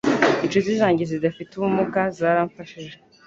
incuti 0.43 0.71
zanjye 0.81 1.03
zidafite 1.11 1.51
ubumuga 1.53 2.01
zaramfashije 2.17 2.95